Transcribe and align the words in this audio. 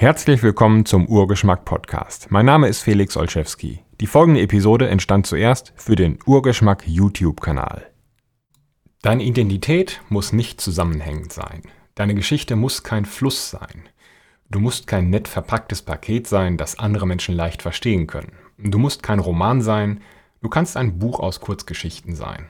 Herzlich 0.00 0.44
willkommen 0.44 0.86
zum 0.86 1.08
Urgeschmack 1.08 1.64
Podcast. 1.64 2.30
Mein 2.30 2.46
Name 2.46 2.68
ist 2.68 2.82
Felix 2.82 3.16
Olszewski. 3.16 3.80
Die 4.00 4.06
folgende 4.06 4.40
Episode 4.40 4.88
entstand 4.88 5.26
zuerst 5.26 5.72
für 5.74 5.96
den 5.96 6.20
Urgeschmack 6.24 6.84
YouTube-Kanal. 6.86 7.84
Deine 9.02 9.24
Identität 9.24 10.00
muss 10.08 10.32
nicht 10.32 10.60
zusammenhängend 10.60 11.32
sein. 11.32 11.62
Deine 11.96 12.14
Geschichte 12.14 12.54
muss 12.54 12.84
kein 12.84 13.06
Fluss 13.06 13.50
sein. 13.50 13.88
Du 14.48 14.60
musst 14.60 14.86
kein 14.86 15.10
nett 15.10 15.26
verpacktes 15.26 15.82
Paket 15.82 16.28
sein, 16.28 16.56
das 16.56 16.78
andere 16.78 17.04
Menschen 17.04 17.34
leicht 17.34 17.62
verstehen 17.62 18.06
können. 18.06 18.34
Du 18.56 18.78
musst 18.78 19.02
kein 19.02 19.18
Roman 19.18 19.62
sein, 19.62 20.00
du 20.42 20.48
kannst 20.48 20.76
ein 20.76 21.00
Buch 21.00 21.18
aus 21.18 21.40
Kurzgeschichten 21.40 22.14
sein. 22.14 22.48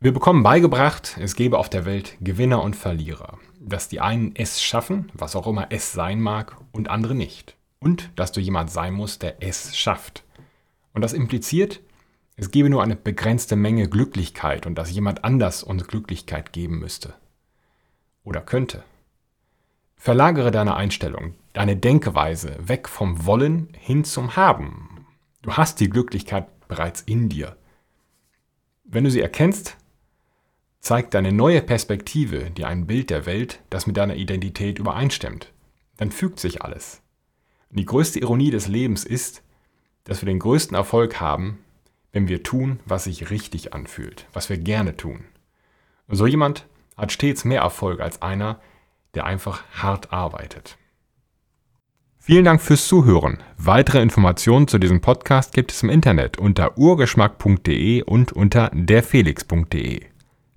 Wir 0.00 0.12
bekommen 0.12 0.42
beigebracht, 0.42 1.16
es 1.20 1.36
gebe 1.36 1.58
auf 1.58 1.68
der 1.68 1.84
Welt 1.84 2.16
Gewinner 2.20 2.60
und 2.60 2.74
Verlierer, 2.74 3.38
dass 3.66 3.88
die 3.88 4.00
einen 4.00 4.34
es 4.36 4.62
schaffen, 4.62 5.10
was 5.14 5.36
auch 5.36 5.46
immer 5.46 5.66
es 5.70 5.92
sein 5.92 6.20
mag, 6.20 6.56
und 6.72 6.90
andere 6.90 7.14
nicht. 7.14 7.56
Und 7.80 8.10
dass 8.16 8.32
du 8.32 8.40
jemand 8.40 8.70
sein 8.70 8.94
musst, 8.94 9.22
der 9.22 9.42
es 9.42 9.76
schafft. 9.76 10.24
Und 10.92 11.02
das 11.02 11.12
impliziert, 11.12 11.80
es 12.36 12.50
gebe 12.50 12.70
nur 12.70 12.82
eine 12.82 12.96
begrenzte 12.96 13.56
Menge 13.56 13.88
Glücklichkeit 13.88 14.66
und 14.66 14.76
dass 14.76 14.90
jemand 14.90 15.24
anders 15.24 15.62
uns 15.62 15.86
Glücklichkeit 15.86 16.52
geben 16.52 16.78
müsste. 16.78 17.14
Oder 18.24 18.40
könnte. 18.40 18.82
Verlagere 19.96 20.50
deine 20.50 20.76
Einstellung, 20.76 21.34
deine 21.52 21.76
Denkeweise 21.76 22.56
weg 22.60 22.88
vom 22.88 23.24
Wollen 23.24 23.68
hin 23.78 24.04
zum 24.04 24.36
Haben. 24.36 25.06
Du 25.42 25.52
hast 25.52 25.80
die 25.80 25.88
Glücklichkeit 25.88 26.46
bereits 26.68 27.02
in 27.02 27.28
dir. 27.28 27.56
Wenn 28.84 29.04
du 29.04 29.10
sie 29.10 29.20
erkennst, 29.20 29.76
zeigt 30.84 31.14
deine 31.14 31.32
neue 31.32 31.62
Perspektive 31.62 32.50
dir 32.50 32.68
ein 32.68 32.86
Bild 32.86 33.08
der 33.08 33.24
Welt, 33.24 33.60
das 33.70 33.86
mit 33.86 33.96
deiner 33.96 34.16
Identität 34.16 34.78
übereinstimmt. 34.78 35.50
Dann 35.96 36.12
fügt 36.12 36.38
sich 36.38 36.60
alles. 36.60 37.00
Und 37.70 37.78
die 37.78 37.86
größte 37.86 38.20
Ironie 38.20 38.50
des 38.50 38.68
Lebens 38.68 39.04
ist, 39.04 39.42
dass 40.04 40.20
wir 40.20 40.26
den 40.26 40.38
größten 40.38 40.76
Erfolg 40.76 41.20
haben, 41.20 41.58
wenn 42.12 42.28
wir 42.28 42.42
tun, 42.42 42.80
was 42.84 43.04
sich 43.04 43.30
richtig 43.30 43.72
anfühlt, 43.72 44.26
was 44.34 44.50
wir 44.50 44.58
gerne 44.58 44.94
tun. 44.94 45.24
Und 46.06 46.16
so 46.16 46.26
jemand 46.26 46.66
hat 46.98 47.12
stets 47.12 47.46
mehr 47.46 47.62
Erfolg 47.62 48.00
als 48.00 48.20
einer, 48.20 48.60
der 49.14 49.24
einfach 49.24 49.64
hart 49.72 50.12
arbeitet. 50.12 50.76
Vielen 52.18 52.44
Dank 52.44 52.60
fürs 52.60 52.86
Zuhören. 52.86 53.42
Weitere 53.56 54.02
Informationen 54.02 54.68
zu 54.68 54.78
diesem 54.78 55.00
Podcast 55.00 55.54
gibt 55.54 55.72
es 55.72 55.82
im 55.82 55.88
Internet 55.88 56.36
unter 56.36 56.76
urgeschmack.de 56.76 58.02
und 58.02 58.32
unter 58.32 58.70
derfelix.de. 58.74 60.13